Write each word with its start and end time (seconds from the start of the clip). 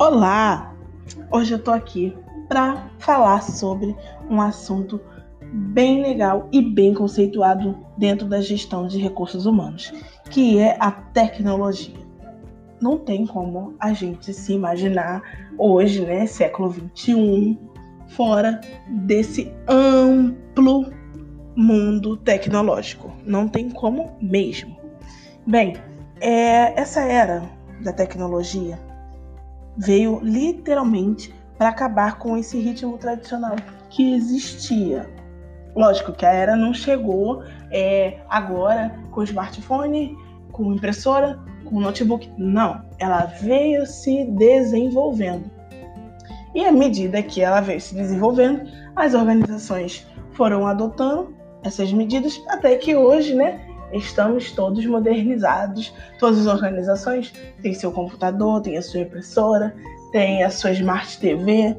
Olá! 0.00 0.76
Hoje 1.28 1.54
eu 1.54 1.58
tô 1.58 1.72
aqui 1.72 2.16
para 2.48 2.88
falar 3.00 3.42
sobre 3.42 3.96
um 4.30 4.40
assunto 4.40 5.00
bem 5.52 6.00
legal 6.00 6.48
e 6.52 6.62
bem 6.62 6.94
conceituado 6.94 7.76
dentro 7.96 8.28
da 8.28 8.40
gestão 8.40 8.86
de 8.86 8.96
recursos 8.96 9.44
humanos, 9.44 9.92
que 10.30 10.56
é 10.56 10.76
a 10.78 10.92
tecnologia. 10.92 11.96
Não 12.80 12.96
tem 12.96 13.26
como 13.26 13.74
a 13.80 13.92
gente 13.92 14.32
se 14.32 14.52
imaginar 14.52 15.20
hoje, 15.58 16.06
né, 16.06 16.26
século 16.26 16.70
21, 16.70 17.58
fora 18.06 18.60
desse 18.88 19.52
amplo 19.66 20.92
mundo 21.56 22.16
tecnológico. 22.18 23.12
Não 23.26 23.48
tem 23.48 23.68
como 23.68 24.16
mesmo. 24.22 24.78
Bem, 25.44 25.74
é, 26.20 26.80
essa 26.80 27.00
era 27.00 27.42
da 27.82 27.92
tecnologia 27.92 28.87
veio 29.78 30.20
literalmente 30.22 31.34
para 31.56 31.70
acabar 31.70 32.18
com 32.18 32.36
esse 32.36 32.58
ritmo 32.58 32.98
tradicional 32.98 33.56
que 33.90 34.14
existia. 34.14 35.08
Lógico 35.74 36.12
que 36.12 36.26
a 36.26 36.32
era 36.32 36.56
não 36.56 36.74
chegou 36.74 37.42
é, 37.70 38.18
agora 38.28 38.94
com 39.10 39.22
smartphone, 39.22 40.16
com 40.52 40.72
impressora, 40.72 41.38
com 41.64 41.80
notebook. 41.80 42.30
Não, 42.36 42.82
ela 42.98 43.24
veio 43.40 43.86
se 43.86 44.24
desenvolvendo. 44.24 45.50
E 46.54 46.64
à 46.64 46.72
medida 46.72 47.22
que 47.22 47.40
ela 47.40 47.60
veio 47.60 47.80
se 47.80 47.94
desenvolvendo, 47.94 48.68
as 48.96 49.14
organizações 49.14 50.06
foram 50.32 50.66
adotando 50.66 51.36
essas 51.62 51.92
medidas 51.92 52.40
até 52.48 52.76
que 52.76 52.96
hoje, 52.96 53.34
né, 53.34 53.60
estamos 53.92 54.52
todos 54.52 54.84
modernizados. 54.86 55.94
Todas 56.18 56.40
as 56.40 56.46
organizações 56.46 57.32
têm 57.62 57.74
seu 57.74 57.92
computador, 57.92 58.60
têm 58.60 58.76
a 58.76 58.82
sua 58.82 59.00
impressora, 59.00 59.74
têm 60.12 60.42
a 60.42 60.50
sua 60.50 60.72
Smart 60.72 61.18
TV 61.18 61.76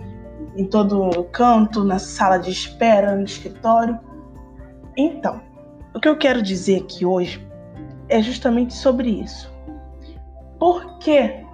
em 0.56 0.66
todo 0.66 1.24
canto, 1.26 1.84
na 1.84 2.00
sala 2.00 2.38
de 2.38 2.52
espera, 2.52 3.16
no 3.16 3.24
escritório. 3.24 4.00
Então, 4.98 5.42
o 5.94 6.00
que 6.00 6.08
eu 6.08 6.18
quero 6.18 6.42
dizer 6.42 6.82
aqui 6.82 7.06
hoje 7.06 7.46
é 8.10 8.22
justamente 8.22 8.74
sobre 8.74 9.10
isso. 9.10 9.52
Por 10.60 10.98
que 11.00 11.46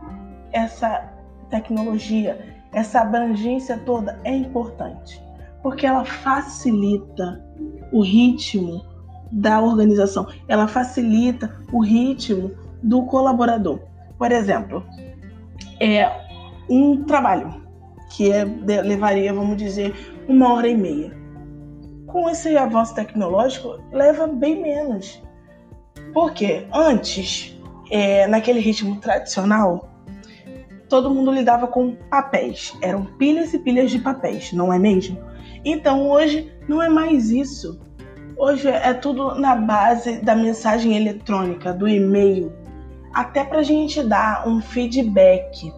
essa 0.51 1.09
tecnologia, 1.49 2.55
essa 2.73 3.01
abrangência 3.01 3.77
toda 3.85 4.19
é 4.23 4.35
importante? 4.35 5.21
Porque 5.61 5.85
ela 5.85 6.05
facilita 6.05 7.43
o 7.91 8.01
ritmo 8.01 8.83
da 9.35 9.61
organização, 9.61 10.27
ela 10.47 10.65
facilita 10.65 11.53
o 11.71 11.83
ritmo 11.83 12.51
do 12.81 13.03
colaborador. 13.05 13.81
Por 14.17 14.31
exemplo, 14.31 14.81
é 15.79 16.09
um 16.69 17.03
trabalho 17.03 17.61
que 18.11 18.31
é, 18.31 18.45
levaria, 18.45 19.33
vamos 19.33 19.57
dizer, 19.57 19.93
uma 20.27 20.53
hora 20.53 20.69
e 20.69 20.75
meia. 20.75 21.11
Com 22.07 22.29
esse 22.29 22.55
avanço 22.55 22.95
tecnológico, 22.95 23.77
leva 23.91 24.25
bem 24.25 24.61
menos. 24.61 25.21
Porque 26.13 26.65
antes, 26.73 27.59
é, 27.91 28.25
naquele 28.27 28.61
ritmo 28.61 29.01
tradicional, 29.01 29.89
todo 30.87 31.13
mundo 31.13 31.29
lidava 31.29 31.67
com 31.67 31.93
papéis. 32.09 32.73
Eram 32.81 33.03
pilhas 33.03 33.53
e 33.53 33.59
pilhas 33.59 33.91
de 33.91 33.99
papéis, 33.99 34.53
não 34.53 34.71
é 34.71 34.79
mesmo? 34.79 35.19
Então 35.65 36.09
hoje 36.09 36.49
não 36.69 36.81
é 36.81 36.87
mais 36.87 37.31
isso. 37.31 37.81
Hoje 38.37 38.67
é 38.67 38.93
tudo 38.93 39.35
na 39.35 39.55
base 39.55 40.17
da 40.17 40.35
mensagem 40.35 40.97
eletrônica, 40.97 41.71
do 41.71 41.87
e-mail. 41.87 42.51
Até 43.13 43.45
para 43.45 43.59
a 43.59 43.63
gente 43.63 44.03
dar 44.03 44.45
um 44.45 44.59
feedback 44.59 45.73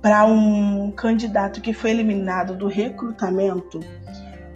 para 0.00 0.24
um 0.24 0.90
candidato 0.90 1.60
que 1.60 1.72
foi 1.72 1.90
eliminado 1.90 2.56
do 2.56 2.66
recrutamento, 2.66 3.78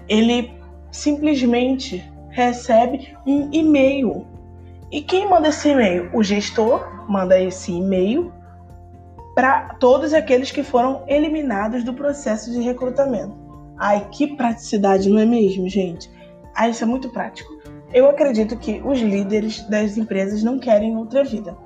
ele 0.09 0.53
simplesmente 0.91 2.03
recebe 2.31 3.16
um 3.25 3.49
e-mail. 3.53 4.26
E 4.91 5.00
quem 5.00 5.31
manda 5.31 5.49
esse 5.49 5.69
e-mail? 5.69 6.10
O 6.12 6.25
gestor 6.25 7.06
manda 7.09 7.41
esse 7.41 7.70
e-mail 7.70 8.32
para 9.37 9.75
todos 9.75 10.12
aqueles 10.12 10.50
que 10.50 10.65
foram 10.65 11.04
eliminados 11.06 11.84
do 11.84 11.94
processo 11.94 12.50
de 12.50 12.60
recrutamento. 12.60 13.37
Ai, 13.78 14.09
que 14.10 14.34
praticidade, 14.34 15.09
não 15.09 15.20
é 15.20 15.26
mesmo, 15.26 15.69
gente? 15.69 16.10
Ah, 16.56 16.69
isso 16.71 16.83
é 16.83 16.87
muito 16.87 17.11
prático. 17.11 17.55
Eu 17.93 18.09
acredito 18.09 18.56
que 18.56 18.81
os 18.83 18.99
líderes 18.99 19.61
das 19.69 19.99
empresas 19.99 20.43
não 20.43 20.59
querem 20.59 20.97
outra 20.97 21.22
vida. 21.22 21.56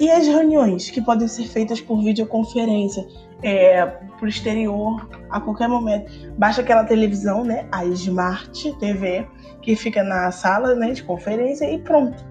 E 0.00 0.10
as 0.10 0.26
reuniões 0.26 0.90
que 0.90 1.02
podem 1.02 1.28
ser 1.28 1.44
feitas 1.44 1.82
por 1.82 2.02
videoconferência, 2.02 3.06
é, 3.42 3.84
por 4.18 4.26
exterior, 4.26 5.06
a 5.28 5.38
qualquer 5.38 5.68
momento. 5.68 6.10
Baixa 6.38 6.62
aquela 6.62 6.82
televisão, 6.82 7.44
né, 7.44 7.66
a 7.70 7.84
Smart 7.84 8.72
TV, 8.78 9.26
que 9.60 9.76
fica 9.76 10.02
na 10.02 10.30
sala 10.30 10.74
né, 10.74 10.92
de 10.92 11.02
conferência 11.02 11.70
e 11.70 11.78
pronto. 11.78 12.24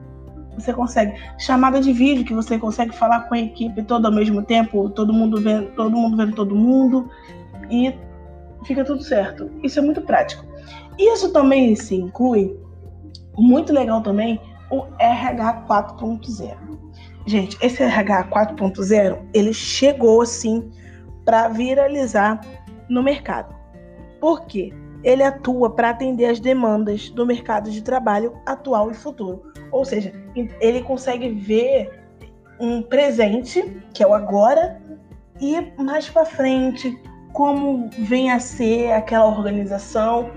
Você 0.55 0.73
consegue 0.73 1.13
chamada 1.37 1.79
de 1.79 1.93
vídeo 1.93 2.25
que 2.25 2.33
você 2.33 2.57
consegue 2.57 2.95
falar 2.95 3.21
com 3.21 3.35
a 3.35 3.39
equipe 3.39 3.83
todo 3.83 4.07
ao 4.07 4.11
mesmo 4.11 4.41
tempo, 4.41 4.89
todo 4.89 5.13
mundo 5.13 5.39
vendo, 5.39 5.67
todo 5.75 5.91
mundo 5.95 6.17
vendo 6.17 6.35
todo 6.35 6.55
mundo 6.55 7.09
e 7.69 7.93
fica 8.65 8.83
tudo 8.83 9.03
certo. 9.03 9.49
Isso 9.63 9.79
é 9.79 9.81
muito 9.81 10.01
prático. 10.01 10.45
Isso 10.97 11.31
também 11.31 11.75
se 11.75 11.95
inclui, 11.95 12.57
muito 13.37 13.73
legal 13.73 14.01
também, 14.01 14.39
o 14.69 14.85
RH 14.99 15.65
4.0. 15.67 16.57
Gente, 17.25 17.57
esse 17.61 17.81
RH 17.83 18.29
4.0, 18.29 19.19
ele 19.33 19.53
chegou 19.53 20.21
assim 20.21 20.71
para 21.23 21.47
viralizar 21.47 22.41
no 22.89 23.03
mercado. 23.03 23.55
Por 24.19 24.45
quê? 24.45 24.73
Ele 25.03 25.23
atua 25.23 25.69
para 25.69 25.89
atender 25.89 26.25
as 26.25 26.39
demandas 26.39 27.09
do 27.09 27.25
mercado 27.25 27.71
de 27.71 27.81
trabalho 27.81 28.33
atual 28.45 28.91
e 28.91 28.93
futuro. 28.93 29.41
Ou 29.71 29.83
seja, 29.83 30.13
ele 30.59 30.81
consegue 30.83 31.29
ver 31.29 32.01
um 32.59 32.81
presente, 32.81 33.81
que 33.93 34.03
é 34.03 34.07
o 34.07 34.13
agora, 34.13 34.79
e 35.39 35.73
mais 35.81 36.07
para 36.07 36.25
frente, 36.25 37.01
como 37.33 37.89
vem 37.97 38.31
a 38.31 38.39
ser 38.39 38.91
aquela 38.91 39.25
organização 39.25 40.31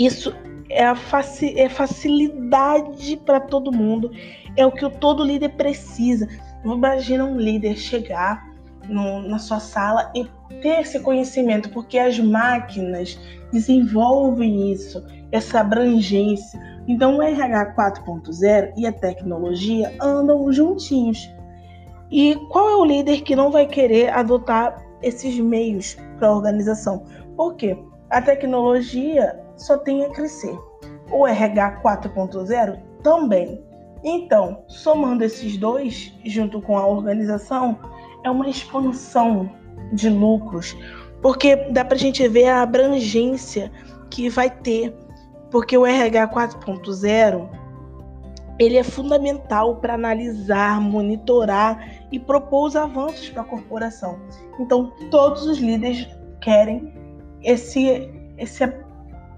isso 0.00 0.34
é 0.70 0.84
a 0.84 0.94
faci 0.94 1.58
é 1.58 1.68
facilidade 1.68 3.18
para 3.18 3.38
todo 3.38 3.70
mundo, 3.70 4.10
é 4.56 4.64
o 4.64 4.72
que 4.72 4.88
todo 4.98 5.22
líder 5.22 5.50
precisa. 5.50 6.26
Imagina 6.64 7.24
um 7.24 7.36
líder 7.36 7.76
chegar 7.76 8.48
no, 8.88 9.20
na 9.28 9.38
sua 9.38 9.60
sala 9.60 10.10
e 10.14 10.24
ter 10.62 10.80
esse 10.80 11.00
conhecimento, 11.00 11.68
porque 11.68 11.98
as 11.98 12.18
máquinas 12.18 13.18
desenvolvem 13.52 14.72
isso, 14.72 15.04
essa 15.30 15.60
abrangência. 15.60 16.58
Então, 16.88 17.18
o 17.18 17.22
RH 17.22 17.74
4.0 17.74 18.72
e 18.78 18.86
a 18.86 18.92
tecnologia 18.92 19.94
andam 20.00 20.50
juntinhos. 20.50 21.30
E 22.10 22.34
qual 22.48 22.70
é 22.70 22.76
o 22.76 22.84
líder 22.84 23.20
que 23.20 23.36
não 23.36 23.50
vai 23.50 23.66
querer 23.66 24.10
adotar 24.14 24.89
esses 25.02 25.38
meios 25.38 25.96
para 26.18 26.28
a 26.28 26.34
organização? 26.34 27.04
Por 27.36 27.54
quê? 27.56 27.76
A 28.10 28.20
tecnologia 28.20 29.40
só 29.56 29.78
tem 29.78 30.04
a 30.04 30.10
crescer. 30.10 30.58
O 31.10 31.26
RH 31.26 31.80
4.0 31.82 32.78
também. 33.02 33.62
Então, 34.02 34.64
somando 34.66 35.24
esses 35.24 35.56
dois, 35.56 36.12
junto 36.24 36.60
com 36.62 36.78
a 36.78 36.86
organização, 36.86 37.78
é 38.24 38.30
uma 38.30 38.48
expansão 38.48 39.50
de 39.92 40.08
lucros, 40.08 40.76
porque 41.20 41.56
dá 41.70 41.84
para 41.84 41.96
a 41.96 41.98
gente 41.98 42.26
ver 42.28 42.48
a 42.48 42.62
abrangência 42.62 43.70
que 44.10 44.28
vai 44.28 44.50
ter, 44.50 44.94
porque 45.50 45.76
o 45.76 45.86
RH 45.86 46.28
4.0 46.28 47.59
ele 48.60 48.76
é 48.76 48.84
fundamental 48.84 49.76
para 49.76 49.94
analisar, 49.94 50.78
monitorar 50.82 52.04
e 52.12 52.18
propor 52.20 52.66
os 52.66 52.76
avanços 52.76 53.30
para 53.30 53.40
a 53.40 53.46
corporação. 53.46 54.20
Então, 54.60 54.92
todos 55.10 55.46
os 55.46 55.58
líderes 55.58 56.06
querem 56.42 56.92
esse, 57.42 58.10
esse 58.36 58.70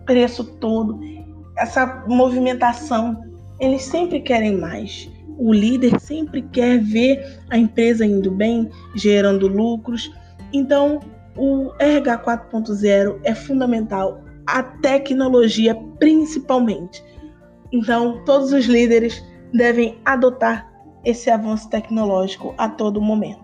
preço 0.04 0.42
todo, 0.56 0.98
essa 1.56 2.04
movimentação, 2.08 3.22
eles 3.60 3.82
sempre 3.84 4.20
querem 4.20 4.56
mais. 4.56 5.08
O 5.38 5.52
líder 5.52 6.00
sempre 6.00 6.42
quer 6.42 6.80
ver 6.80 7.38
a 7.48 7.56
empresa 7.56 8.04
indo 8.04 8.30
bem, 8.32 8.68
gerando 8.96 9.46
lucros. 9.46 10.12
Então, 10.52 10.98
o 11.36 11.70
RH 11.78 12.24
4.0 12.24 13.20
é 13.22 13.36
fundamental, 13.36 14.20
a 14.48 14.64
tecnologia 14.64 15.76
principalmente. 16.00 17.11
Então, 17.72 18.22
todos 18.24 18.52
os 18.52 18.66
líderes 18.66 19.24
devem 19.52 19.98
adotar 20.04 20.70
esse 21.04 21.30
avanço 21.30 21.68
tecnológico 21.68 22.54
a 22.58 22.68
todo 22.68 23.00
momento. 23.00 23.41